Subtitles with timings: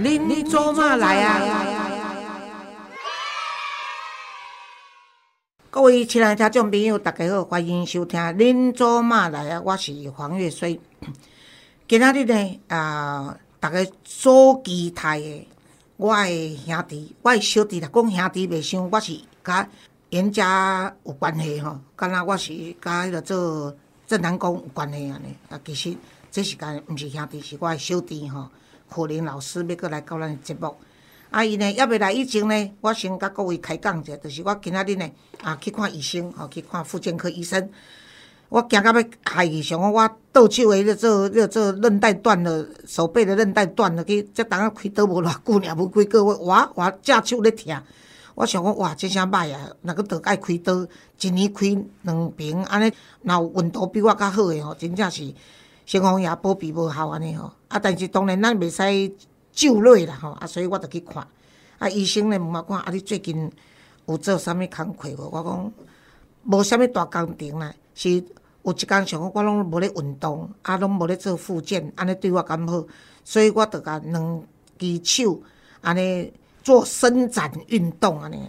[0.00, 1.40] 恁做嘛来啊？
[5.70, 10.78] 各位亲爱的听众朋友，大家好，欢迎收听《恁做嘛来啊》，我是黄月水。
[11.88, 15.48] 今仔日呢，啊，大家所期待的，
[15.96, 19.68] 我的兄弟，我的小弟来讲兄弟袂伤，我是甲
[20.10, 23.76] 严家有关系吼，敢若我是甲迄个做
[24.06, 25.36] 正南宫有关系安尼。
[25.50, 25.92] 啊，其实
[26.30, 28.48] 这是甲毋是兄弟，是我的小弟吼。
[28.88, 30.74] 可能老师要过来到咱节目，
[31.30, 35.10] 啊，伊呢，要未来以前呢，我先甲各位开讲者，就是我今仔日呢，
[35.42, 37.68] 啊，去看医生，吼，去看妇产科医生。
[38.48, 47.78] 我惊到要害伊，想讲我倒手诶，咧做咧做韧带断了，手背的韧带断了，去才当啊开刀无偌久尔，无几个月，哇哇正手咧疼。
[48.34, 49.68] 我想讲哇，这啥歹啊？
[49.82, 50.86] 若个倒爱开刀，
[51.20, 51.66] 一年开
[52.02, 52.90] 两瓶，安尼，
[53.22, 55.24] 若有运动比我较好诶吼，真正是
[55.88, 57.50] 成功也保庇无效安尼吼。
[57.68, 59.10] 啊，但是当然咱袂使
[59.50, 61.26] 就累啦吼，啊，所以我着去看。
[61.78, 63.50] 啊，医生咧问我看，啊，你最近
[64.04, 65.30] 有做啥物工课无？
[65.32, 65.72] 我讲
[66.44, 72.84] 无啥物大工程啦，是有一工想讲我拢无咧运动，啊，拢无咧做复健，安尼对我敢好，
[73.24, 74.42] 所以我着甲两
[74.78, 75.40] 只手
[75.80, 76.30] 安尼。
[76.64, 78.46] 做伸展运动安尼，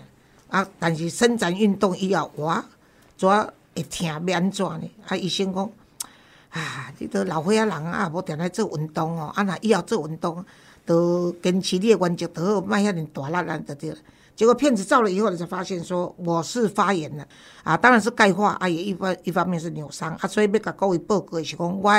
[0.50, 2.66] 啊，但是伸展运动以后，我
[3.16, 4.92] 怎会疼要安怎呢？
[5.08, 5.72] 啊，医生讲，
[6.50, 10.44] 啊，你都老岁仔人啊，无定来做运动哦，啊，若以后做运动，
[10.86, 13.96] 都坚持你的原则，都好，莫遐尼大力咱就对。
[14.36, 17.28] 结果片子照了以后，才发现说我是发炎了，
[17.64, 21.92] 啊，当然是钙化，啊，也一方一方面是扭伤，啊，所以要甲各位报告是讲，我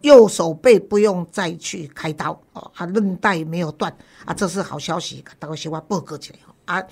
[0.00, 6.82] 右手背不用再去开刀哦，啊，韧带没有断啊，这是好消息，大家小我报告起来啊。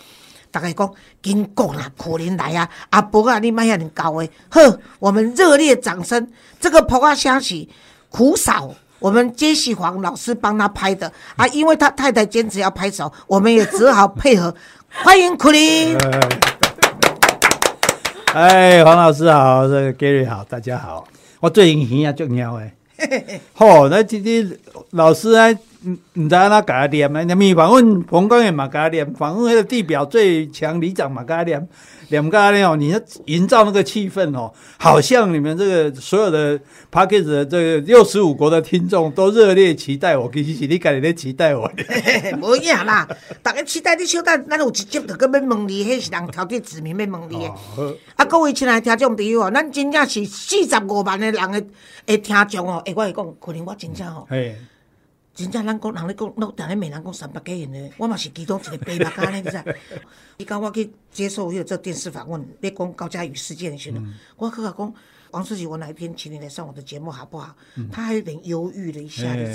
[0.50, 0.92] 大家讲，
[1.22, 6.28] 经过啦，可能来啊，阿伯啊，你莫遐尼高诶，呵，我们热烈掌声。
[6.60, 7.70] 这个婆啊消息
[8.10, 14.54] 苦嫂，我们杰西黄老师帮他拍的啊，因为他太太坚持要拍手，我们也只好配合。
[15.02, 15.96] 欢迎苦林。
[18.34, 21.08] 哎，黄老师好，这个 Gary 好，大家好。
[21.40, 23.40] 我最近耳啊足猫诶。
[23.54, 24.54] 好，那今天
[24.90, 25.48] 老师啊，
[25.84, 27.22] 唔唔知安怎教念啊？
[27.22, 31.68] 你反问彭光远嘛教念，反问迄个地表最强里长嘛教念，
[32.08, 32.94] 念教念哦，你
[33.26, 36.58] 营造那个气氛哦，好像你们这个所有的
[36.90, 41.70] p a c k a g e 的这个六十五国的听众都热烈期待我，其实是你家己咧期待我。
[42.40, 43.08] 无影啦，
[43.42, 47.52] 大家期待你小等，咱有一集就搁要问你，迄是人挑剔子民要问你的。
[48.16, 51.60] 啊，各位亲爱听众朋友哦，咱真正是四十五万的人的
[52.06, 52.82] 的听众哦。
[52.94, 54.28] 我会讲，可能我真正吼，
[55.34, 59.76] 真正咱讲人咧讲，咱定咧骂人讲三百几人咧，我嘛是其中一个八百家咧，你知？
[60.36, 64.94] 伊讲我去接受迄个做电视访问，咧讲高嘉宇事件时阵，我去甲讲，
[65.30, 67.56] 王书记，我哪一天请你来上我的节目好不好？
[67.90, 69.54] 他还有点犹豫了一下，你知？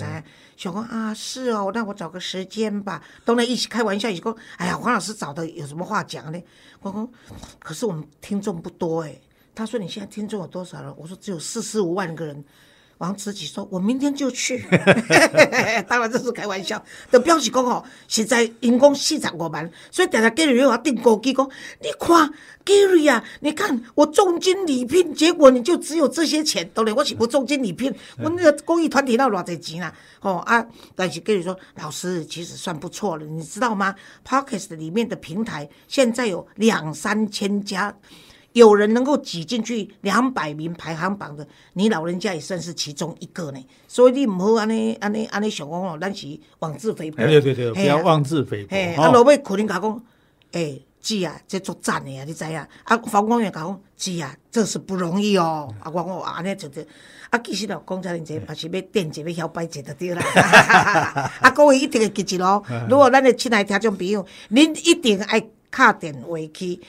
[0.56, 3.04] 想讲啊，是哦，那我找个时间吧。
[3.24, 6.42] 当然一起开玩笑，伊讲，哎呀，黄老师找的有什么话讲呢？
[6.82, 7.08] 我讲，
[7.60, 9.16] 可是我们听众不多哎。
[9.54, 10.92] 他说你现在听众有多少人？
[10.98, 12.44] 我说只有四十五万个人。
[13.00, 14.66] 王慈禧说：“我明天就去。”
[15.88, 16.84] 当然这是开玩笑。
[17.12, 21.50] 的表示讲哦，现在员工四十五万，所以大家 Gary 又要订购机讲，
[21.82, 22.32] 你看
[22.66, 30.66] Gary 啊，你看我重金礼聘，结果你就只有这些钱，当然我是不重金礼聘，我那个公益团体那偌侪钱啊，哦啊，
[30.96, 33.96] 但是 Gary 说，老师其实算不错了，你知道吗
[34.28, 37.96] ？Podcast 里面的平台现在有两三千家。
[38.58, 43.66] 有人能够挤进去两百名排行榜的，你老人家也算是其中一个呢。
[43.88, 46.28] 所以你唔好安尼安尼安尼想讲哦，咱是
[46.60, 47.24] 妄自菲薄。
[47.24, 48.76] 对对对，不要妄自菲薄。
[49.02, 50.04] 啊，老尾可能讲讲，
[50.54, 52.68] 哎，姐啊，这作战的啊，你知啊？
[52.84, 55.74] 啊，方光远讲，姐啊，这是不容易哦。
[55.80, 56.86] 啊，我我安尼就得，
[57.30, 60.22] 啊，其实哦，讲真者，也是要垫一要晓摆一就对啦。
[61.42, 62.64] 啊，各位一定会记住咯。
[62.90, 66.80] 如果咱的亲爱听众朋友，您一定爱卡电话去。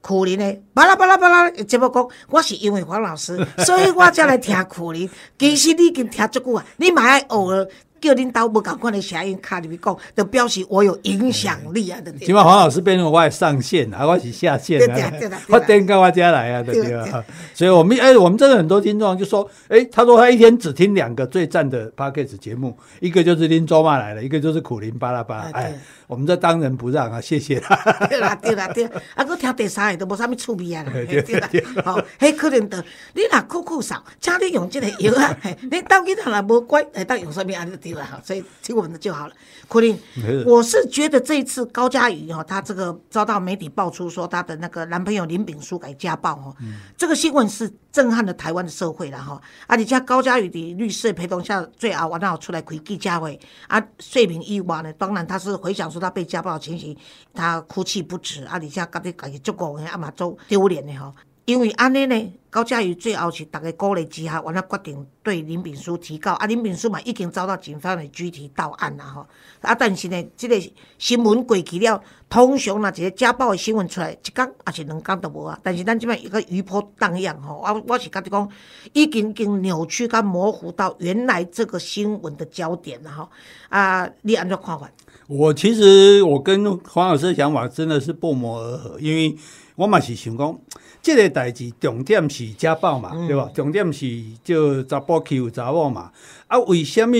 [0.00, 5.08] 苦林的巴拉巴拉巴拉，节目讲我是因为黄老师， 所以我才来听苦林。
[5.38, 7.66] 其实你已经听足久啊，你嘛爱偶尔
[8.00, 12.00] 叫恁兜无共款的声音卡入去讲，就表示我有影响力啊！
[12.18, 15.12] 起码黄老师变成我上线啊，我是下线啊，
[15.48, 17.24] 我点到我家来啊，对不对？
[17.52, 25.74] 所以我们哎，我们真的很多听众就说，哎，他说他一天只听两个最赞的 p a c k a g e 节目，一个就是林卓玛来了，一个就是苦林巴拉巴，哎。
[26.10, 28.06] 我们这当仁不让啊，谢谢啦。
[28.08, 28.84] 对啦对啦对，
[29.14, 31.48] 啊，搁听第三个都无啥物趣味啊啦， 对啦，
[31.84, 32.84] 吼，迄可能的，
[33.14, 35.38] 你若酷酷少，请你用这个药啊，
[35.70, 39.34] 你到囡仔若无乖，会当用什么安就对了，哈，所以听我们的就好了。
[39.68, 46.56] 可能是我是觉得这一次高嘉瑜哈，她这个遭到媒体爆出说她的那个男朋友林炳书给家暴哦，
[46.96, 49.34] 这个新闻是震撼了台湾的社会了哈。
[49.66, 53.38] 啊，而且高嘉宇的律师陪同下，最后完了出来开记者会
[53.68, 56.96] 啊，睡明以外呢，当然他是回想说他被家暴的情形，
[57.34, 61.14] 他哭泣不止啊，而且家己家己足够的啊嘛做丢脸的吼。
[61.46, 66.32] 因为安尼呢，高嘉瑜最后是大家鼓励之下，完了决定对林炳书提告。
[66.34, 69.26] 啊，林炳书嘛已经遭到警方的拘提到案啦吼。
[69.60, 70.60] 啊，但是呢，即、个
[70.98, 75.58] 新闻过去了，通常若一个家暴的新闻出来，一工还是两工都无啊。
[75.62, 78.48] 但是咱即摆一个余波荡漾吼，啊，我是觉得讲，
[78.92, 83.28] 已经已经扭曲甲模糊到原来这个新闻的焦点了吼。
[83.70, 84.88] 啊，你安怎看法？
[85.26, 89.36] 我其实我跟黄老师的想法真的是不谋而合，因为
[89.80, 90.58] 我嘛是想讲，
[91.00, 93.48] 这个代志重点是家暴嘛，对吧？
[93.54, 94.06] 重点是
[94.44, 96.10] 就查甫欺负查某嘛。
[96.48, 97.16] 啊，为什么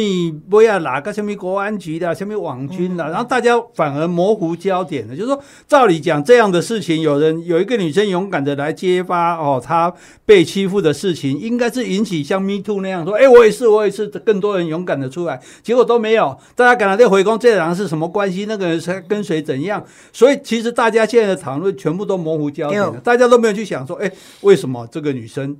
[0.50, 5.16] 不要哪个什么国安局的、什么网军的，然后大家反而模糊焦点了？
[5.16, 9.90] 就是说，照理讲这样的事情，有人有一个女生勇敢的来揭发哦，她
[10.26, 18.44] 被欺负的事情，应该是引起像 Me Too 那样说，哎，我也是，我也是，更多人勇敢的出来，结果都没有，大家赶来在回攻这两人是什么关系？
[18.46, 19.82] 那个人是跟谁怎样？
[20.12, 24.10] 所以其实大家现在的讨论全部都模糊焦点了，大家都没有去想说，哎，
[24.40, 25.56] 为什么这个女生？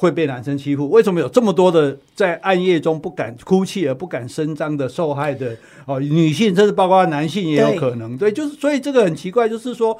[0.00, 0.88] 会被男生欺负？
[0.88, 8.16] 为什么有这么多的在暗夜中不敢哭泣而不敢声张的受害的哦女性，甚至包括男性也有可能。
[8.16, 9.98] 对，就是所以这个很奇怪，就是说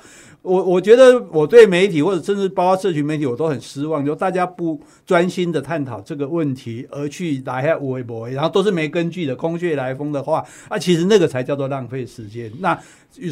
[0.49, 12.51] 我我觉得我对媒体或者甚至包括社群媒体，我都很失望，就大家不专心的探讨这个问题，而去来下微博，然后都是没根据的空穴来风的话，啊，其实那个才叫做浪费时间。
[12.61, 12.79] 那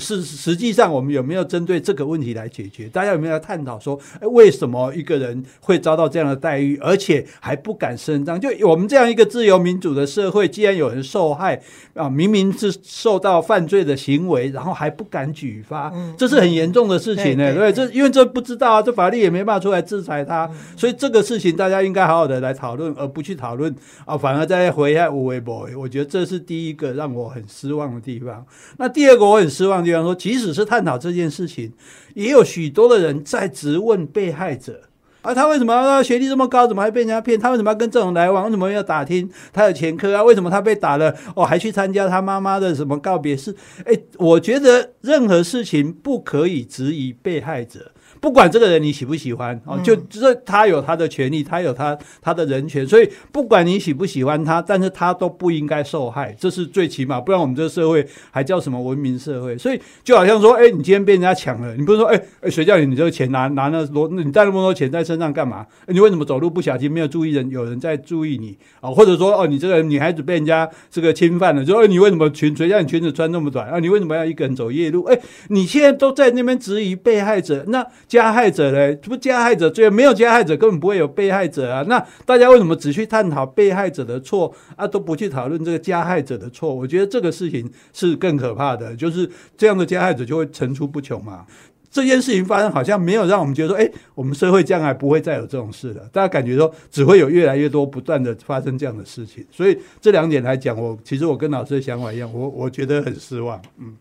[0.01, 2.89] 是实际上我们有没有针对这个问题来解决？
[2.89, 8.41] 大家有没有探讨说，哎，为什么一个人会遭到这样的待遇，而且还不敢声张？
[8.41, 11.61] 就我们这样一个自由民主的社会，既然有人受害
[11.95, 17.55] 啊，明明是受到犯罪的行为，然后还不敢举发，这是很严重的事情呢。
[17.55, 23.73] 对，这因为这不知道啊，这法律也没办法出来制裁他，所以这个事情大家应该好好的来讨论，而不去讨论
[24.05, 25.76] 啊，反而在回下无为 boy。
[25.76, 28.44] 我觉得这是第一个让我很失望的地方。
[28.79, 31.73] 那第二个我很失望的地方说，即使是探讨这件事情，
[32.14, 34.81] 也有许多的人在质问被害者。
[35.26, 37.38] 啊，他为什么要学历这么高，怎么还被人家骗？
[37.38, 38.44] 他为什么要跟这种来往？
[38.44, 40.23] 为什么要打听他的前科啊？
[40.23, 43.52] 为什么他被打了哦，还去参加他妈妈的什么告别式？
[43.84, 47.90] 哎，我觉得任何事情不可以质疑被害者。
[48.21, 59.57] 不管这个人你喜不喜欢哦，就这他有他的权利，他有他他的人权，所以不管你喜不喜欢他，但是他都不应该受害，这是最起码，不然我们这个社会还叫什么文明社会？
[59.59, 65.67] 所以就好像说，哎，你今天被人家抢了，你不是说，哎哎，谁叫你你这个钱拿拿那多，你带那么多钱在身上干嘛？
[65.89, 68.91] 你为什么走路不小心没有注意人，有人在注意你啊？
[68.91, 73.79] 或者说，哦，你这个女孩子被人家这个侵犯了，就说你为什么裙谁叫你裙子穿那么短啊？
[73.79, 75.05] 你为什么要一个人走夜路？
[75.05, 77.87] 哎，你现在都在那边质疑被害者，那。
[78.08, 81.85] 加害者嘞，不加害者最没有加害者，根本不会有被害者啊。
[81.88, 86.73] 那大家为什么只去探讨被害者的错啊，都不去讨论这个加害者的错？
[86.73, 91.47] 我觉得这个事情是更可怕的，就是这样的加害者就会层出不穷嘛。
[91.91, 96.02] 这件事情发生，好像没有让我们觉得说，哎，我们社会将来不会再有这种事了。
[96.12, 99.44] 大家感觉说，只会有越来越多不断的发生这样的事情。
[99.50, 103.61] 所以这两点来讲，我其实我跟老师的想法一样，我我觉得很失望。
[103.79, 103.97] 嗯。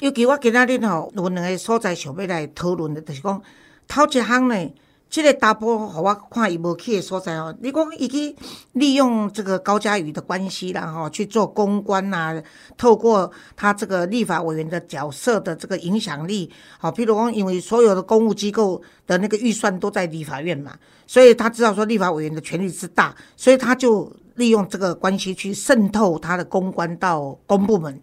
[0.00, 3.42] 尤其我今仔日吼，有两个所在想要来讨论的，就是讲
[3.86, 4.74] 头一项呢，
[5.10, 8.34] 即个查甫互我看伊无去的所在吼，你讲伊去
[8.72, 12.42] 利用这个高嘉瑜的关系然后，去做公关呐，
[12.78, 20.72] 透过他这个立法委员的角色的这个影响力，好，譬如讲，因为所有的公务机构的那个预算都在立法院嘛，
[21.06, 28.00] 所以他知道说立法委员的权力之大，所以他就利用这个关系去渗透他的公关到公部门。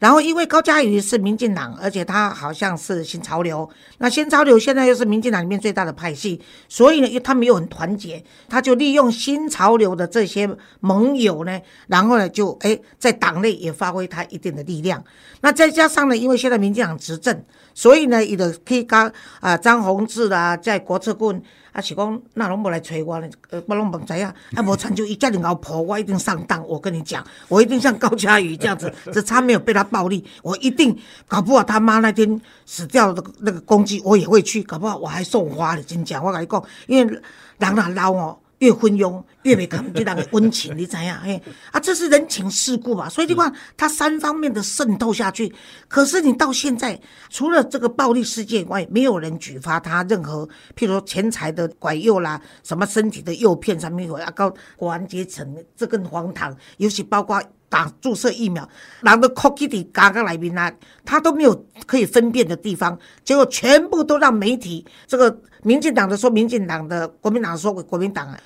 [0.00, 6.40] 然后，因为高嘉瑜是民进党，而且他好像是新潮流，那新潮流现在又是民进党里面最大的派系，
[6.70, 10.48] 所以呢，他们又很团结，他就利用新潮流的这些
[10.80, 15.04] 盟友呢，然后呢，就哎在党内也发挥他一定的力量。
[15.42, 21.42] 那再加上呢，因为现在民进党执政，所以呢，伊就可以跟啊张宏志啊，在国策棍。
[21.72, 23.28] 啊，是讲那拢无来找我呢？
[23.50, 24.26] 呃，我拢毋知影。
[24.26, 26.66] 啊，无成就伊家人老婆，我一定上当。
[26.66, 30.96] 我跟你讲，我一定像高佳宇这样子， 只差没有被他暴力，我一定
[31.28, 35.82] 搞不好他妈那天死掉的那个公鸡，我也会去，搞不好我还送花的。
[35.82, 37.20] 真讲，我跟你讲，因为
[37.58, 41.14] 人若老哦，越昏庸，越没看这人的温情，你知影？
[41.24, 43.08] 嘿，啊，这是人情世故嘛。
[43.08, 45.50] 所以你看，他三方面的渗透下去，
[45.88, 46.98] 可是你到现在，
[47.30, 56.54] 除了这个暴力事件以外，没有人举发他任何，譬如说钱财的拐诱啦，什么身体的诱骗上面有啊，告国安阶层，这更荒唐。
[56.76, 58.68] 尤其包括打注射疫苗，
[59.00, 60.70] 拿个 cookie 的嘎嘎来宾啊，
[61.06, 65.40] 他都没有可以分辨的地方，结果全部都让媒体这个。
[65.62, 68.40] 民进党的说民进党的，国民党说国民党啊，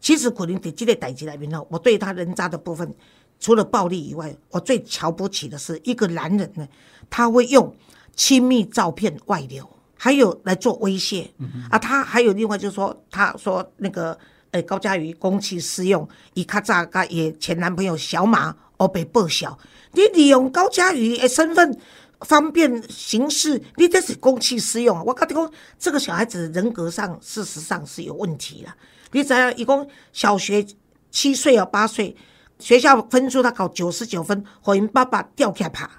[0.00, 2.94] 其实可能在这个代志里面呢，我对他人渣的部分，
[3.38, 6.66] 除了暴力以外，我最瞧不起的是一个男人呢，
[7.10, 7.74] 他会用
[8.14, 11.30] 亲密照片外流，还有来做威胁
[11.70, 14.18] 啊，他还有另外就是说，他说那个
[14.52, 19.58] 诶高嘉瑜公器私用，以卡扎噶也前男朋友小马哦被报销，
[19.92, 21.78] 你利用高嘉瑜的身份。
[22.20, 25.04] 方便行事，你这是公器私用。
[25.04, 28.74] 我跟你讲，这个小孩子人格上事实上是有问题了。
[29.12, 29.54] 你怎样？
[29.56, 30.66] 一共小学
[31.10, 32.16] 七岁啊，八岁，
[32.58, 35.90] 学校分数他考九十九分，和人爸爸吊起来爬。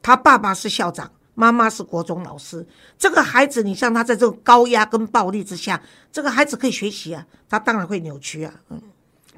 [0.00, 2.66] 他爸爸是校长，妈妈是国中老师。
[2.98, 8.54] 这个孩子，你像他在这种高压跟暴力之下，这个孩子可以学习啊，他当然会扭曲啊。
[8.70, 8.80] 嗯，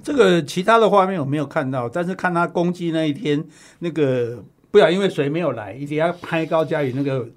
[0.04, 3.44] 这个其他的画面我没有看到，但是看他攻击那一天
[3.80, 4.44] 那个。
[4.72, 7.28] 不要因为谁没有来，一定要拍高嘉宇那个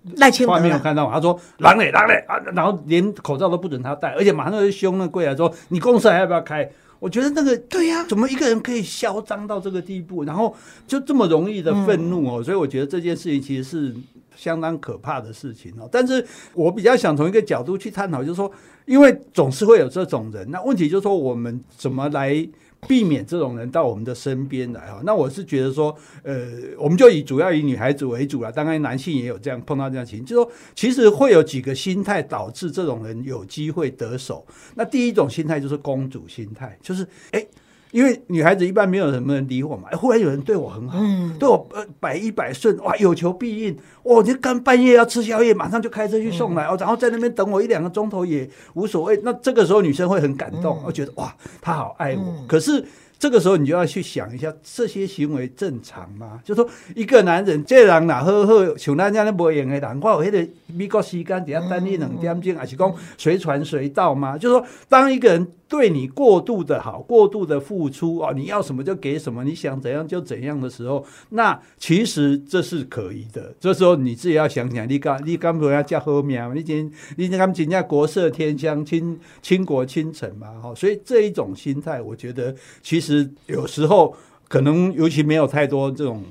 [0.48, 1.14] 画面有看到吗？
[1.14, 10.56] 他说狼嘞狼嘞啊，然后连口罩都不准他戴，而且马上就凶那柜台说：“你公司还要不要开？”我觉得那个对呀，怎么一个人可以嚣张到这个地步，然后
[10.88, 12.42] 就这么容易的愤怒哦？
[12.42, 13.94] 所以我觉得这件事情其实是
[14.38, 15.90] 相当可怕的事情哦。
[15.92, 18.50] 但是我比较想从一个角度去探讨，就是说，
[18.86, 22.48] 因为总是会有这种人，那问题就是说，我们怎么来？
[22.88, 34.46] 避免这种人到我们的身边来哈，那我是觉得说，呃，我们就以主要以女孩子为主了，当然男性也有这样碰到这样情，就说其实会有几个心态导致这种人有机会得手。
[34.76, 37.46] 那第一种心态就是公主心态，就是哎。
[37.96, 41.00] 因为女孩子一般没有什么人理我嘛，忽然有人对我很好，
[41.40, 49.18] 对我呃百依百顺，哇，有求必应，哦，你刚半夜要吃宵夜，马上就开车去送来，哦，然后在那边等我一两个钟头也无所谓。
[49.24, 52.46] 那这个时候女生会很感动，我觉得哇，他好爱我。
[52.50, 52.84] 可是。
[53.18, 56.40] 这个时候你就要去想一下，这些行为正常吗？
[56.44, 64.38] 就说一个男人这人哪喝喝，像咱这样无用的人，我有迄个美国时间只要等你两点钟，还是讲随传随到吗？
[64.38, 73.54] 就说当一个人对你过度的好，过度的付出啊，你要什么就给什么，你想怎样就怎样的时候，那其实这是可以的。
[73.60, 82.54] 这时候你自己要想想，你刚你刚不要叫后面你今你他们今天国色天香，倾倾国倾城嘛，哈，所以这一种心态，我觉得
[82.84, 83.15] 其实。
[83.48, 84.16] 有时候
[84.48, 86.24] 可能，尤其没有太多这种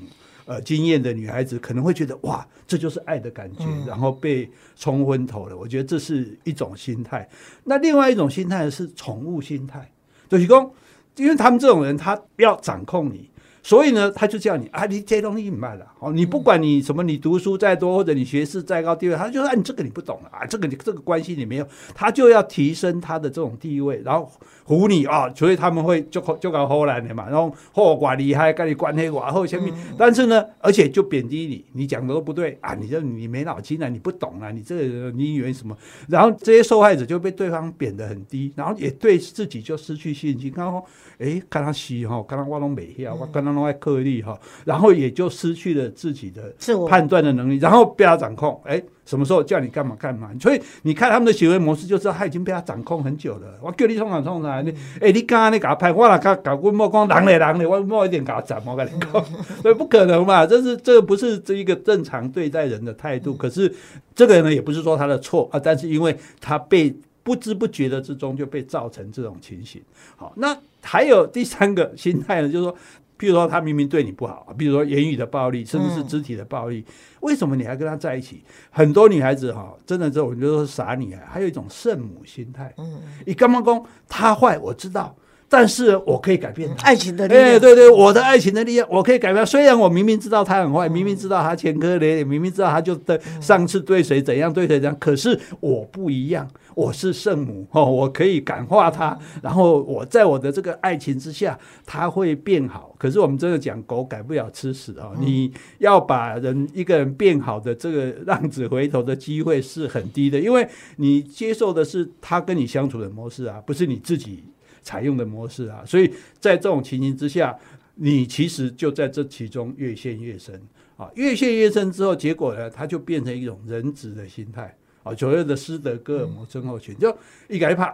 [0.46, 5.56] 呃经验的女孩子，可能会觉得哇，这就是爱的感觉，然后被冲昏头了。
[5.56, 7.28] 我觉得这是一种心态。
[7.64, 9.90] 那另外一种心态是宠物心态，
[10.28, 10.74] 就是说，
[11.16, 13.30] 因为他们这种人，他要掌控你。
[13.64, 24.30] 所以呢，他就叫你啊，你这东西你卖了哦，你不管你什么，你读书再多或者你学识再高地位，他就说啊，你这个你不懂啊，这个你这个关系你没有，他就要提升他的这种地位，然后
[24.66, 35.74] 唬你啊，所以他们会就就搞后来的嘛，然后后寡厉害，跟你关黑寡后前面，但是呢，而且就贬低你，你讲的都不对啊，你这你没脑筋啊，你不懂啊，你这个你以为什么？
[36.06, 40.84] 然后这些受害者就被对方贬得很低，然后也对自己就失去信心，然后
[41.16, 43.53] 哎，看他洗哈，看他挖东北下，我跟他。
[43.54, 46.52] 另外颗粒哈，然后也就失去了自己的
[46.88, 48.60] 判断的能力，然后被他掌控。
[48.64, 50.30] 哎，什么时候叫你干嘛干嘛？
[50.40, 53.58] 所以你看他们的行为模式，就知道他已经被他掌控很久了。
[53.62, 59.24] 我叫你冲哪冲哪，你哎，你刚刚你给他拍，我来搞搞棍莫光狼嘞狼嘞，我莫一点给他斩，我跟你讲，
[59.62, 63.34] 所以不可能嘛，这是这个不是这一个正常对待人的态度。
[63.34, 63.72] 可是
[64.14, 69.80] 这个人呢，也不是说他的错啊，但是因为他被不知不觉的之中就被造成这种情形。
[70.16, 72.74] 好，那还有第三个心态呢，就是说。
[73.24, 76.84] 比如说，他明明对你不好，比如说言语的暴力，甚至是肢体的暴力，
[77.20, 78.44] 为什么你还跟他在一起？
[78.70, 82.70] 很多女孩子哈，真的这我觉得是傻女孩，还有一种圣母心态。
[82.76, 84.58] 嗯，你干嘛讲他坏？
[84.58, 85.16] 我知道。
[85.48, 87.46] 但是我可以改变爱情的力量。
[87.46, 89.44] 哎，对对，我的爱情的力量，我可以改变。
[89.46, 102.94] 虽然我明明知道他很坏，明明知道他前科累累，明明知道他就对上次对谁怎样对谁怎样，可是我不一样，我是圣母哦，我可以感化他，然后我在我的这个爱情之下，他会变好。
[102.98, 105.12] 可是我们真的讲狗改不了吃屎啊！
[105.20, 114.44] 你要把人一个人变好的这个浪子回头的机会是很低的，因为你接受的是他跟你相处的模式啊，不是你自己。
[114.84, 117.56] 采用的模式啊，所以在这种情形之下，
[117.96, 120.60] 你其实就在这其中越陷越深
[120.96, 127.16] 啊，越陷越深之后，结果呢，它就变成一种人质的心态啊，所谓的斯德哥尔摩症候群，就
[127.48, 127.92] 一害怕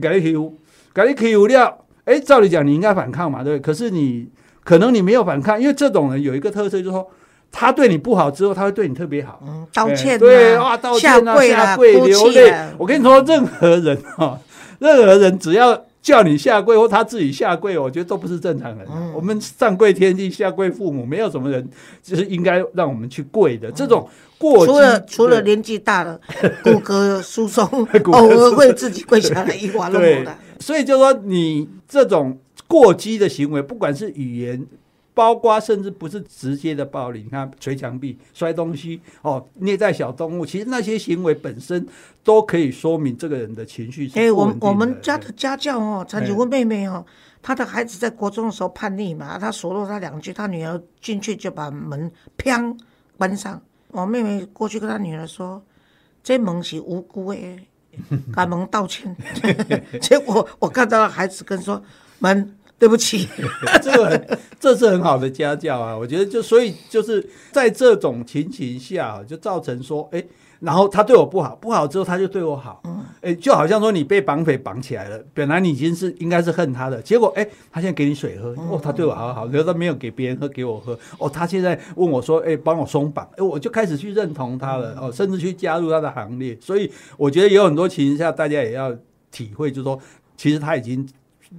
[0.00, 0.54] 给你 Q，
[0.94, 3.60] 给你 Q 了，哎，照理讲你应该反抗嘛，对不对？
[3.60, 4.28] 可是你
[4.62, 7.10] 可能你没有反抗，因为这种人有一个特色，就是说
[7.50, 9.42] 他对你不好之后，他会对你特别好。
[9.46, 12.52] 嗯，道歉啊，对啊，道歉啊，下跪啊，下跪流泪。
[12.76, 14.38] 我跟你说，任何人哈，
[14.78, 18.94] 任何人只要叫你下跪或他自己下跪，我觉得都不是正常人啊。
[18.94, 21.68] 嗯我们上跪天地，下跪父母，没有什么人
[22.02, 23.70] 就是应该让我们去跪的。
[23.72, 26.18] 这种过激，除了除了年纪大了，
[26.62, 27.64] 骨骼疏松，
[28.12, 30.36] 偶尔会自己跪下来一瓦弄对的。
[30.60, 34.64] 所以就说你这种过激的行为，不管是语言，
[35.18, 41.84] 包括甚至不是直接的暴力，你看捶墙壁、摔东西、哦虐待小动物，其实那些行为本身
[42.22, 47.04] 都可以说明这个人的情绪是哎，我们我们家的家教哦，曾经问妹妹哦，
[47.42, 52.78] 她的孩子在国中的时候叛逆嘛，她数落她两句，她女儿进去就把门砰
[53.16, 53.60] 关上。
[53.88, 55.60] 我妹妹过去跟她女儿说
[56.22, 57.38] ：“这门是无辜的，
[58.32, 59.16] 赶门道歉。
[60.00, 61.82] ”结果我看到孩子跟说
[62.20, 63.28] ：“门，对不起。
[63.82, 65.96] 这个很，这是很好的家教啊！
[65.96, 70.24] 我觉得就所以就是在这种情形下，就造成说，哎，
[70.60, 72.82] 然后他对我不好，不好之后他就对我好，
[73.20, 88.94] 哎，就好像说你被绑匪绑起来了，本来你已经是应该是恨他的，结果哎，他现在给你水喝，哦，他对我好好，可是他没有给别人喝，给我喝，哦，他现在问我说，哎，帮我松绑，哎，我就开始去认同他了，哦，甚至去加入他的行列，所以我觉得有很多情形下，大家也要
[89.30, 90.00] 体会，就是说，
[90.36, 91.06] 其实他已经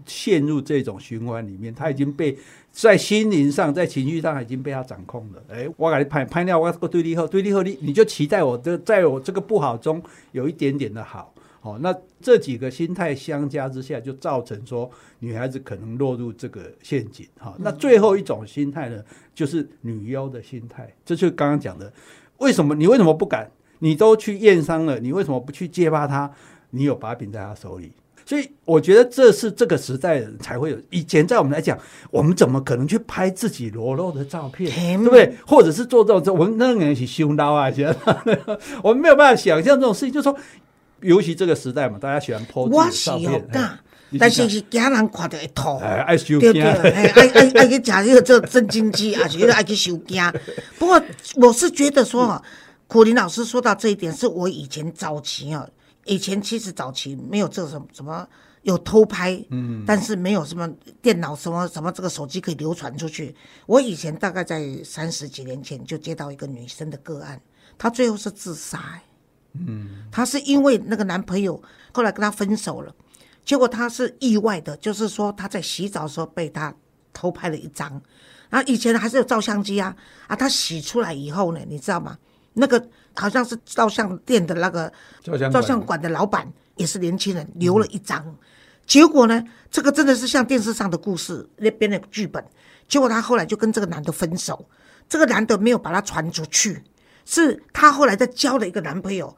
[0.06, 2.38] 陷入这种循环里面，他已经被
[2.72, 5.44] 在心灵上、在情绪上已经被他掌控了。
[5.50, 11.34] 哎，我给你拍拍掉，我对立后，对立后，你你就期待我这在我这个不好中有一点点的好。
[11.62, 17.28] 哦，那这几个心态相加之下，就造成说女孩子可能落入这个陷阱。
[17.38, 19.04] 哈、那最后一种心态呢，
[19.36, 21.92] 就是女优的心态，这就是刚刚讲的，
[22.38, 23.52] 为什么你为什么不敢？
[23.80, 26.32] 你都去验伤了，你为什么不去揭发他？
[26.70, 27.92] 你有把柄在他手里。
[28.30, 30.78] 所以我觉得这是这个时代才会有。
[30.92, 31.76] 以前在我们来讲，
[32.12, 35.36] 我们怎么可能去拍自己裸露的照片，嗯对不对？
[35.48, 37.96] 或者是做这种，我们那个人是凶刀啊，现 在
[38.84, 40.12] 我们没有办法想象这种事情。
[40.12, 40.38] 就是说，
[41.02, 45.80] 尤其这个时代嘛，大家喜欢 po 我自己的照片，是有敢哎，但是是惊人看到一吐。
[46.40, 50.22] 对对，哎爱爱爱去食迄个这镇静剂，而且爱去修惊。
[50.78, 51.02] 不过
[51.38, 52.40] 我是觉得说哈，
[52.86, 55.68] 苦林老师说到这一点，是我以前早期啊，
[56.10, 58.28] 以前其实早期没有这什么什么
[58.64, 60.68] 有偷拍，嗯，但是没有什么
[61.02, 63.36] 电脑什么什么这个手机可以流传出去。
[63.68, 67.40] 我以前大概在三十几年前就接到一个女生的个案，
[67.78, 69.00] 她最后是自杀、
[69.54, 71.62] 嗯她是因为那个男朋友
[71.94, 72.94] 后来跟她分手了，
[73.46, 76.76] 结果她是意外的，就是说她在洗澡的时候被他
[77.14, 77.90] 偷拍了一张，
[78.50, 79.96] 然后以前还是有照相机啊
[80.28, 82.18] 啊，她洗出来以后呢，你知道吗？
[82.54, 84.92] 那个好像是照相店的那个
[85.52, 88.36] 照相馆的老板也是年轻人，留了一张。
[88.86, 92.44] 结果呢，这个真的是像电视上的故事那边的剧本。
[92.88, 94.68] 结果他后来就跟这个男的分手，
[95.08, 96.82] 这个男的没有把他传出去，
[97.24, 99.38] 是他后来在交了一个男朋友，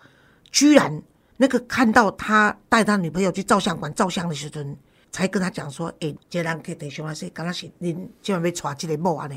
[0.51, 1.03] 居然
[1.35, 4.63] 那个看到他带他女朋友去照相馆照相的时候，
[5.11, 9.35] 才跟他讲说：“诶、这人去弟兄啊，说刚刚是您今晚被娶这个某啊呢。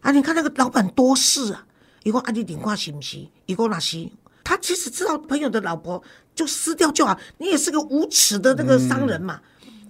[0.00, 1.64] 啊，你看那个老板多事啊！
[2.04, 3.18] 伊讲啊，你领看行不是？
[3.46, 4.10] 伊讲那是。
[4.44, 6.02] 他其实知道朋友的老婆
[6.34, 9.40] 就撕掉就好，你也是个无耻的那个商人嘛。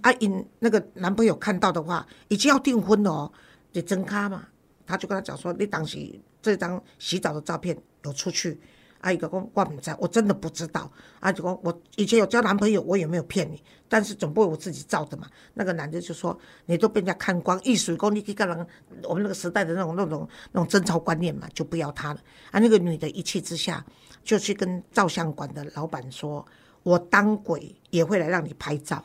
[0.01, 3.31] 啊，因那个男朋友看到的话，已经要订婚了哦，
[3.71, 4.45] 得真咖嘛。
[4.85, 5.97] 他就跟他讲说，你当时
[6.41, 8.59] 这张洗澡的照片有出去，
[9.03, 10.89] 啊，一个讲我不知，我真的不知道。
[11.19, 15.27] 啊，就讲我以前有交男朋友，我也没有骗你，但是总不会我自己照的嘛。
[15.55, 16.37] 那个男的就说，
[16.67, 18.65] 你都被人家看光，艺术工你一个人，
[19.03, 22.19] 我们那个时代的那种那种那种贞操观念嘛，就不要他了。
[22.51, 23.85] 啊，那个女的一气之下
[24.23, 26.45] 就去跟照相馆的老板说，
[26.83, 29.03] 我当鬼也会来让你拍照。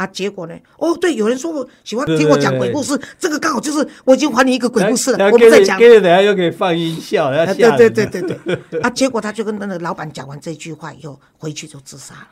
[0.00, 0.58] 啊，结果呢？
[0.78, 5.30] 哦，对，有人说我喜欢听我讲鬼故事，这个刚好就是我已经还你一个鬼故事了。
[5.30, 12.28] 我们再讲给你等下又可以放音效，然后啊，对对对对对， 啊，结果他就跟那个老板讲完这句话以后，回去就自杀了。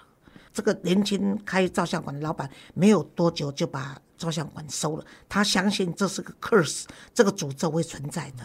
[0.50, 8.44] 这个年轻开照相馆的老板没有多久就把照相馆收了，他相信这是个 curse，这个诅咒会存在的。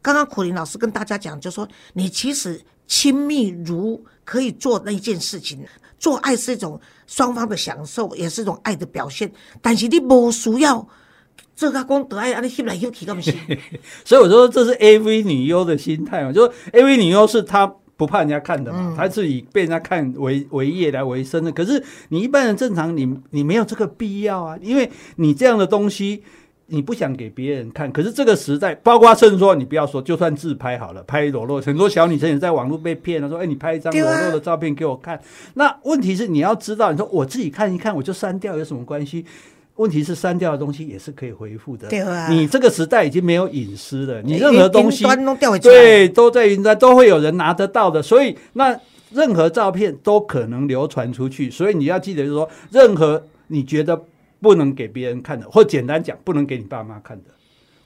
[0.00, 5.60] 刚刚苦林老师跟大家讲，就说你其实亲密如可以做那一件事情，
[5.96, 9.30] 做爱是一种双方的享受，也是一种爱的表现，
[9.62, 10.86] 但是你不需要。
[11.54, 13.32] 这个讲得爱安尼翕来翕去，敢不是？
[14.04, 21.52] 所以我说这是 A V 女优的心态嘛，就是 A V 女优是她不怕人家看的嗯嘛，她是以被人家看为为业来为生的。
[21.52, 26.24] 可是你一般人正常，你你没有这个必要啊，因为你这样的东西，
[26.70, 35.20] 你不想给别人看，可是这个时代，包括甚至说你不要说，就算自拍好了，拍裸露，很多小女生也在网络被骗了，说哎，你拍一张裸露的照片给我看。
[35.54, 39.24] 那问题是你要知道，你说我自己看一看我就删掉有什么关系？
[39.76, 41.88] 问题是删掉的东西也是可以回复的。
[41.88, 45.04] 对啊，你这个时代已经没有隐私了，你任何东西
[45.62, 48.78] 对都在云端都会有人拿得到的，所以那
[49.12, 54.00] 任何照片都可能流传出去，所以你要记得就是说，任何你觉得。
[54.40, 57.24] 不能给别人看的，或简单讲，不能给你爸妈看的。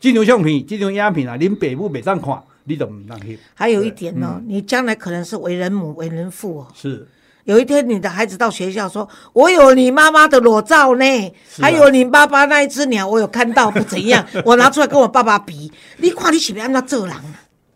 [0.01, 3.39] 金牛相片、金牛鸦片啊，您北部北上看，你怎么让去？
[3.55, 6.69] 还有一点呢，你将来可能是为人母、为人父哦。
[6.75, 7.07] 是，
[7.45, 14.27] 有一天你的孩子到学校说：“我有你妈妈的裸照呢，还有你爸爸那一只鸟，我有看到，不怎样？
[14.45, 17.15] 我拿出来跟我爸爸比，你看你是不是按照这人？”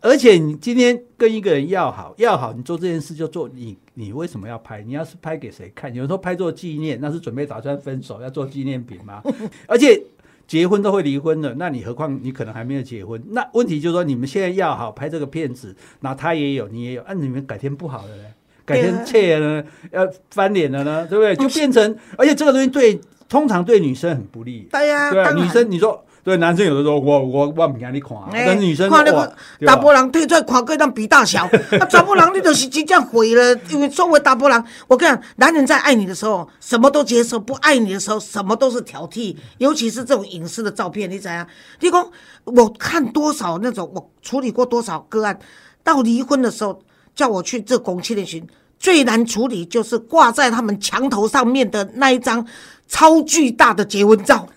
[0.01, 4.81] 而且你今天跟一个人要好，要好，你做这件事就做你，你为什么要拍？
[4.81, 5.93] 你要是拍给谁看？
[5.93, 9.21] 有时候拍做纪念，那是准备打算分手要做纪念品吗？
[9.67, 10.01] 而且
[10.47, 13.21] 结婚都会离婚的，那你何况你可能还没有结婚？
[13.31, 18.23] 那问题就是说，你们现在要好拍这个片子，那他也有，你也有，那你们改天不好了呢，
[18.65, 21.35] 改天切了，要翻脸了呢，对不对？
[21.35, 24.67] 就变成，而且这个东西对通常对女生很不利。
[24.71, 26.05] 对呀，对啊，女生你说。
[26.29, 31.49] 对男生有的时候，我我我不给你看，跟女生看那个大波浪推出来，看各样比大小。
[31.71, 41.47] 那，大波浪你就是真正毁了，因为作为大波浪，我跟你讲，男人在爱你的时候什么都接受，不爱你的时候什么都是挑剔，尤其是这种隐私的照片，你怎样？
[41.79, 42.11] 你讲
[42.43, 45.39] 我看多少那种，我处理过多少个案，
[45.83, 46.79] 到离婚的时候
[47.15, 52.45] 叫我去这公器的群，最难处理就是挂在他们墙头上面的那一张
[52.87, 54.47] 超巨大的结婚照。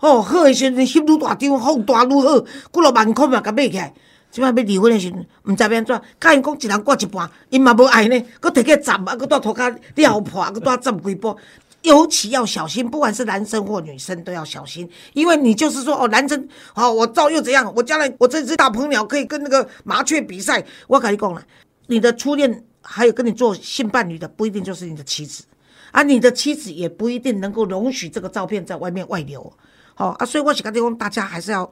[0.00, 3.92] 哦，好诶时阵，翕愈大张，放大愈好，几落万箍嘛，甲买起来。
[4.30, 11.36] 即摆要离婚诶时阵，毋知要安怎，甲因讲一人挂一半，因嘛无爱呢，佫摕去斩，啊，佫带涂骹撩破，佫带斩几波。
[11.82, 17.72] 尤其要小心，不管是男生或女生都要小心，因为你就是说，哦，男生，好，我照又怎样？
[17.74, 20.62] 我将来我这只大鹏鸟可以跟那个麻雀比赛。
[20.86, 21.42] 我跟你讲了，
[21.86, 25.44] 你的初恋还有跟你做性伴侣的，不一定就是你的妻子，
[25.90, 29.52] 啊，你的妻子也不一定能够容许这个照片在外面外流。
[30.00, 31.70] 哦啊，所以我是讲，地方大家还是要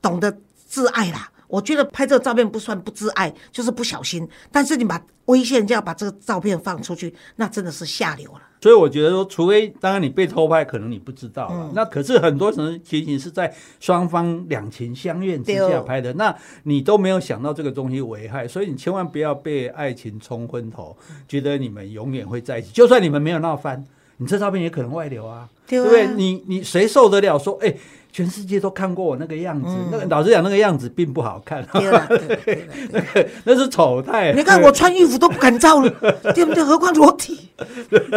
[0.00, 1.30] 懂得自爱啦。
[1.46, 4.26] 我觉得拍这个照片不算不自爱，就是不小心。
[4.50, 8.40] 但是你把危险就要把这个照片放出去，那真的是下流了。
[8.62, 11.70] 所以我觉得说，除非当然你被偷拍，可能你不知道了。
[11.74, 20.96] 那可是很多情形是在双方两情相悦之下拍的，那你都没有想到这个东西危害，所以你千万不要被爱情冲昏头，
[21.28, 22.72] 觉得你们永远会在一起。
[22.72, 23.84] 就算你们没有闹翻。
[24.18, 26.06] 你这照片也可能外流啊，对不对？
[26.14, 27.38] 你你谁受得了？
[27.38, 27.74] 说哎，
[28.10, 34.32] 全世界都看过我那个样子，那个老实讲，那个样子并不好看， 那个那是丑态。
[34.32, 35.90] 你看我穿衣服都不敢照了，
[36.34, 36.64] 对不对？
[36.64, 37.50] 何况裸体。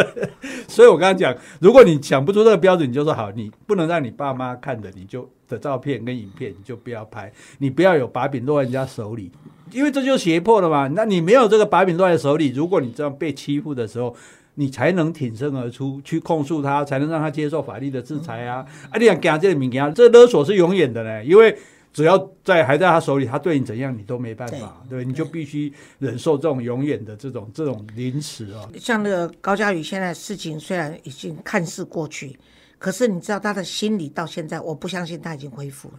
[0.66, 9.30] 所以我刚刚讲，如果你想不出这个标准，你就说好，你不能让你爸妈看的，你就的照片跟影片，你就不要拍，你不要有把柄落在人家手里，
[9.70, 10.88] 因为这就是胁迫了嘛。
[10.88, 14.16] 那你没有这个把柄落在手里，如果你这样被欺负的时候。
[14.60, 18.56] 你才能挺身而出去控诉他，才能让他接受法律的制裁啊！
[18.90, 21.56] 啊，你想给他这个名言，这勒索是永远的呢，因为
[21.94, 28.68] 只要在还在他手里，他对你怎样你都没办法，对，你就必须忍受这种永远的这种这种凌迟啊。
[28.78, 32.38] 像那个高佳宇，现在事情虽然已经看似过去，
[32.78, 35.94] 可是你知道他的心理到现在，我不相信他已经恢复了。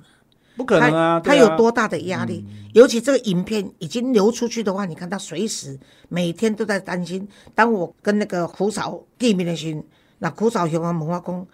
[0.55, 1.19] 不可能啊！
[1.23, 2.45] 他有多大的压力？
[2.73, 5.77] 尤其这个影片已经流出去的话，你看他随时
[6.09, 7.27] 每天都在担心。
[7.53, 9.83] 当我跟那个胡嫂见面的时候，
[10.19, 11.47] 那胡嫂兄啊问我讲：“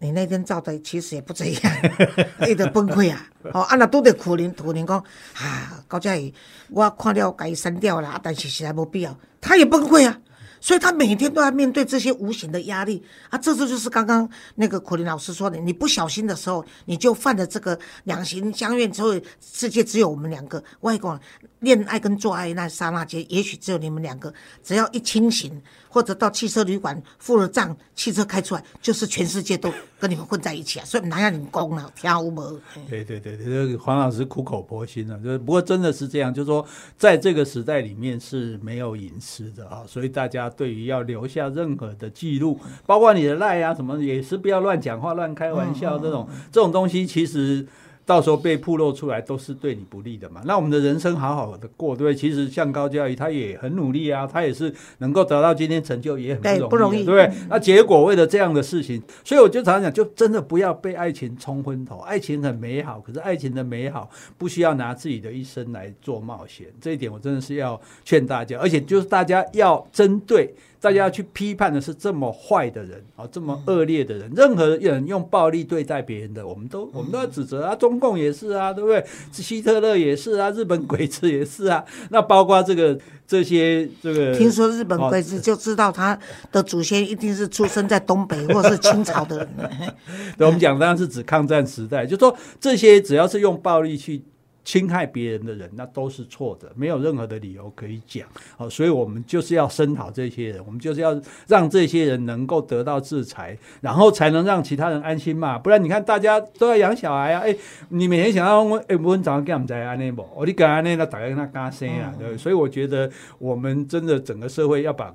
[0.00, 1.62] 你那天照的其实也不怎样，
[2.48, 4.98] 一直崩溃啊！”哦，啊那都得苦林苦林讲
[5.34, 6.32] 啊，高佳宇，
[6.70, 10.18] 我看了该删掉了，但是实在没必要，他也崩溃啊。
[10.64, 20.64] 所以他每天都要面对这些无形的压力啊，这次就是刚刚那个苦林老师说的，你不小心的时候，你就犯了这个两情相悦之后，世界只有我们两个。
[20.80, 21.20] 外公，
[21.60, 24.32] 恋爱跟做爱那刹那间，也许只有你们两个。
[24.62, 25.60] 只要一清醒，
[25.94, 30.84] 或者到汽车旅馆付了账，汽车开出来，就是全世界都跟你们混在一起啊！
[30.84, 32.60] 所以哪要你功了，跳舞无？
[32.90, 36.66] 对对对对，这个黄老师苦口婆心了，就是不过真的是这样，就是说
[36.98, 40.50] 在这个时代里面是没有隐私的啊，所以大家。
[40.50, 47.64] 对于要留下任何的记录，包括你的赖啊什么，也是不要乱讲话、乱开玩笑这种这种东西，其实。
[48.06, 50.42] 到时候被曝露出来都是对你不利的嘛？
[50.44, 52.14] 那我们的人生好好的过，对不对？
[52.14, 57.46] 其实像高教育，他也很努力啊，他也是能够得到今天成就，也很不容易，对不对？
[57.48, 61.98] 那结果为了这样的事情，所以我就常常讲，就真的不要被爱情冲昏头。
[62.00, 66.66] 爱情很美好，可是爱情的美好不需要拿自己的一生来做冒险。
[66.80, 70.54] 这一点我真的是要劝大家，而且就是大家要针对。
[70.84, 77.74] 大家去批判的是这么坏的人啊，这么恶劣的人，任何人用暴力对待别人的，我们都我们都要指责啊。
[77.74, 79.02] 中共也是啊，对不对？
[79.32, 81.82] 希特勒也是啊，日本鬼子也是啊。
[82.10, 86.18] 那包括这个这些这个，听说日本鬼子就知道他
[86.52, 89.48] 的祖先一定是出生在东北或是清朝的人。
[90.36, 94.22] 对，我们讲当然是指抗战时代，就说这些只要是用暴力去。
[94.64, 98.26] 侵害别人的人，那都是错的，没有任何的理由可以讲。
[98.56, 105.58] 好，所以我们就是要声讨这些人，我们就是要让这些人能够得到制裁，然后才能让其他人安心嘛。
[105.58, 107.54] 不然你看，大家都要养小孩啊，哎，
[107.90, 110.26] 你每天想要问，哎，我早上干嘛在安内不？
[110.34, 112.36] 我你干安内，那打开那干声啊，对。
[112.38, 115.14] 所以我觉得，我们真的整个社会要把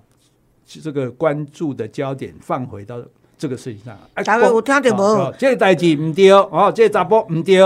[0.65, 3.03] 这个关注的焦点放回到
[3.39, 3.97] 这个事情上。
[4.13, 5.34] 大家有听到无？
[5.39, 7.58] 这个代志唔对哦，这个查甫唔对。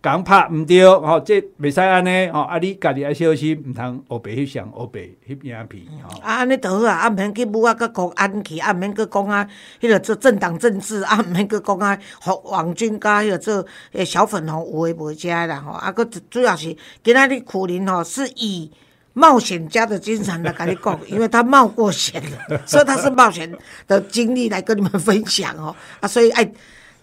[0.00, 6.20] 讲拍唔对，吼，这未使安尼，哦，啊，你家己爱小心，唔通黑白翕相黑白翕影片，吼。
[6.20, 9.44] 啊，安尼就好啊，啊，免去母啊，个国安去，啊，免去讲啊，
[9.80, 18.70] 迄个做政党政治，啊，免去讲啊，黄王军甲迄个做诶小粉红有诶无遮啦，吼，啊，个主要是今仔日苦林吼是以
[19.18, 23.50] 冒险家的精神来跟你讲， 因为他冒过险了， 所以他是冒险
[23.86, 26.44] 的经历来跟你们分享哦，啊，所以哎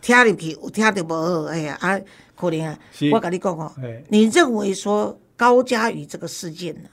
[0.01, 1.99] 听入去有听着无好，哎呀，啊。
[2.37, 2.77] 可怜啊！
[3.13, 3.71] 我跟你讲哦，
[4.09, 6.89] 你认为说高嘉瑜这个事件呢？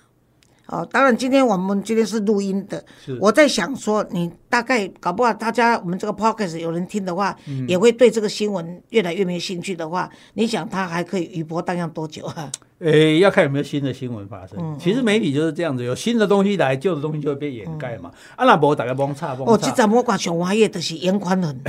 [0.66, 2.82] 哦，当然今天我们今天是录音的，
[3.18, 12.48] 我在想说，你大概搞不好大家我们这个 podcast 有人听的话，也会对这个新闻越来越没兴趣的话，你想他还可以余波荡漾多久啊？
[12.82, 14.76] 诶，要看有没有新的新闻发生。
[14.78, 18.10] 其实媒体就是这样子，有新的东西来，旧的东西就会被掩盖嘛。
[18.34, 21.60] 啊，那无大家帮差帮哦，这阵我讲上欢喜的是严宽仁。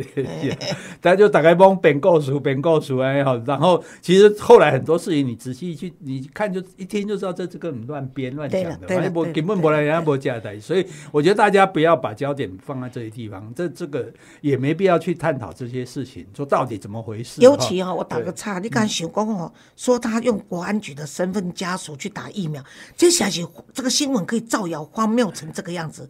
[1.00, 3.36] 大家就大概帮编故事，编故事哎好。
[3.46, 10.58] 然后其实后来很多事情，你仔细去你看，就一听就知道这这个乱编乱讲的，反正不根本不来人家不加代。
[10.58, 17.40] 所以我觉得大家不要把焦点放在这些地方，这这个也没必要去探讨这些事情，说到底怎么回事。
[17.42, 22.64] 尤其哈，我打个岔，你刚想讲哦，说他用国安局的身份家属去打疫苗，
[22.96, 26.08] 接下去这个新闻可以造谣荒谬成这个样子。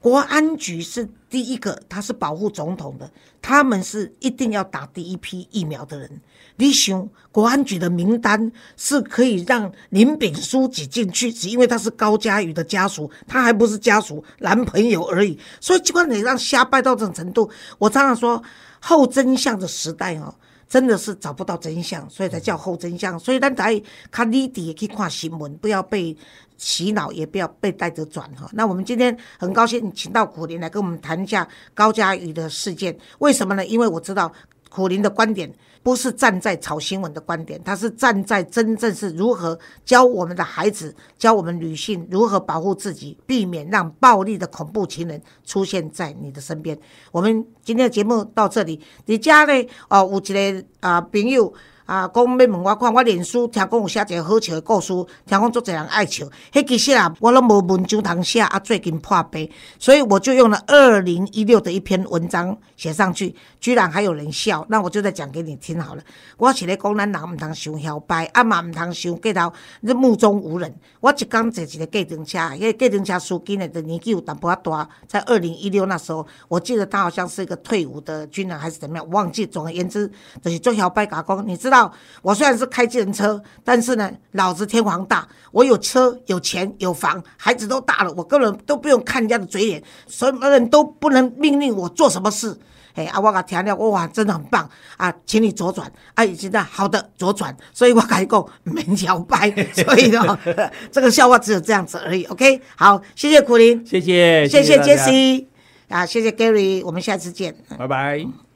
[0.00, 3.08] 国安局是第一个，他是保护总统的，
[3.40, 6.10] 他们是一定要打第一批疫苗的人。
[6.56, 15.38] 你想，国安局的名单是可以让林炳书挤进去，只因为他是高嘉瑜的家属，他还不是家属，男朋友而已。
[15.60, 17.50] 所以，机关你让瞎掰到这种程度。
[17.78, 18.42] 我常常说，
[18.80, 20.34] 后真相的时代哦。
[20.70, 23.18] 真的是找不到真相，所以才叫后真相。
[23.18, 26.16] 所以咱在看立地也可以看新闻，不要被
[26.56, 28.48] 洗脑，也不要被带着转哈。
[28.52, 33.66] 那我们今天很高兴请到古林来跟我们谈一下高嘉宇的事件，为什么呢？
[33.66, 34.32] 因为我知道
[34.70, 35.52] 苦林的观点。
[35.82, 46.78] 不是站在炒新闻的观点，他是站在真正是如何教我们的孩子、教我们女性如何保护自己，避免让暴力的恐怖情人出现在你的身边。
[47.10, 49.52] 我们今天的节目到这里，你家呢？
[49.88, 51.50] 哦，有一个啊朋友。
[51.90, 54.92] 啊，讲要问我看，我脸书听讲有写一个好笑的故事，
[55.26, 56.24] 听讲足侪人爱笑。
[56.52, 64.64] 迄其实啊，我拢无文章通写，啊，最近破碑，所以我就用了二零一六的一篇文章写上去，居然还有人笑。
[64.68, 66.02] 那我就再讲给你听好了。
[66.36, 70.72] 我是咧讲，咱人毋通想摇摆，啊嘛毋通想过头，你目中无人。
[71.00, 79.44] 我一工坐一个计程车，迄个计程车司机呢，年纪有淡薄仔大，在二零一六那时候，我记得他好像是一个退伍的军人还是怎么样，忘记。
[79.44, 80.08] 总而言之，
[80.40, 81.79] 就是做摇摆打工，你知道。
[82.22, 92.58] 我虽然是开自行车，但是呢，老子天皇大，我有车有钱有房，孩子都大了，我根本都不用看人家的嘴脸，什么人都不能命令我做什么事。
[92.94, 94.68] 哎，啊，我讲调料，哇，真的很棒。
[94.96, 100.38] 啊，请你左转，啊，现在好的左转，所以我改讲门桥拜， 所以呢，
[100.90, 102.24] 这个笑话只有这样子而已。
[102.24, 105.46] OK，好，谢谢苦林，谢谢，谢谢 Jesse，
[105.88, 108.49] 啊，谢谢 Gary，我们下次见，拜拜。